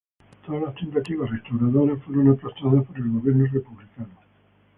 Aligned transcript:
Todas 0.47 0.63
las 0.63 0.73
tentativas 0.73 1.29
restauradoras 1.29 2.01
fueron 2.01 2.29
aplastadas 2.31 2.83
por 2.87 2.97
el 2.97 3.11
gobierno 3.11 3.45
republicano. 3.53 4.17